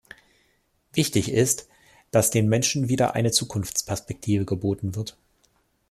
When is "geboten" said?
4.45-4.95